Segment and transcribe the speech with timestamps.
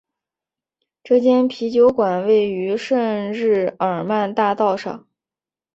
[1.03, 5.07] 这间啤酒馆位于圣日耳曼大道上。